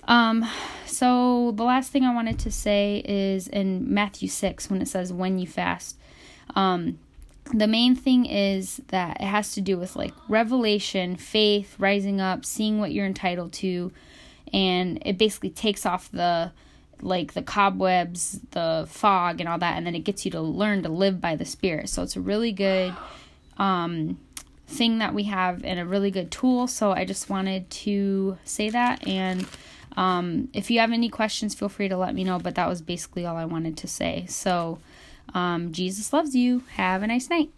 Um, 0.09 0.49
so 0.87 1.53
the 1.55 1.63
last 1.63 1.93
thing 1.93 2.05
I 2.05 2.15
wanted 2.15 2.39
to 2.41 2.51
say 2.51 3.03
is 3.05 3.49
in 3.49 3.93
Matthew 3.93 4.29
6 4.29 4.71
when 4.71 4.81
it 4.81 4.89
says 4.89 5.13
when 5.13 5.39
you 5.39 5.47
fast. 5.47 5.99
Um, 6.57 6.99
the 7.53 7.67
main 7.67 7.97
thing 7.97 8.27
is 8.27 8.81
that 8.89 9.21
it 9.21 9.27
has 9.27 9.53
to 9.53 9.61
do 9.61 9.77
with 9.77 9.97
like 9.97 10.15
revelation, 10.29 11.17
faith, 11.17 11.75
rising 11.79 12.21
up, 12.21 12.45
seeing 12.45 12.79
what 12.79 12.93
you're 12.93 13.07
entitled 13.07 13.53
to, 13.55 13.93
and 14.53 15.03
it 15.05 15.19
basically 15.19 15.51
takes 15.51 15.85
off 15.85 16.11
the 16.11 16.53
like 17.03 17.33
the 17.33 17.43
cobwebs, 17.43 18.41
the 18.51 18.87
fog, 18.89 19.41
and 19.41 19.49
all 19.49 19.59
that, 19.59 19.77
and 19.77 19.87
then 19.87 19.95
it 19.95 20.01
gets 20.01 20.25
you 20.25 20.31
to 20.33 20.41
learn 20.41 20.83
to 20.83 20.89
live 20.89 21.21
by 21.21 21.35
the 21.35 21.45
Spirit. 21.45 21.89
So 21.89 22.03
it's 22.03 22.17
a 22.17 22.21
really 22.21 22.53
good 22.53 22.95
um, 23.57 24.19
thing 24.67 24.99
that 24.99 25.15
we 25.15 25.25
have 25.25 25.65
and 25.65 25.81
a 25.81 25.85
really 25.85 26.11
good 26.11 26.31
tool. 26.31 26.67
So 26.67 26.93
I 26.93 27.05
just 27.05 27.31
wanted 27.31 27.71
to 27.71 28.39
say 28.45 28.71
that. 28.71 29.07
And 29.09 29.47
um, 29.97 30.49
if 30.53 30.71
you 30.71 30.79
have 30.81 30.93
any 30.93 31.09
questions, 31.09 31.55
feel 31.55 31.69
free 31.69 31.89
to 31.89 31.97
let 31.97 32.15
me 32.15 32.23
know. 32.23 32.39
But 32.39 32.55
that 32.57 32.69
was 32.69 32.83
basically 32.83 33.25
all 33.27 33.37
I 33.37 33.45
wanted 33.47 33.77
to 33.79 33.89
say. 33.89 34.27
So. 34.29 34.79
Um, 35.35 35.73
Jesus 35.73 36.13
loves 36.13 36.35
you. 36.35 36.63
Have 36.75 37.03
a 37.03 37.07
nice 37.07 37.31
night. 37.31 37.51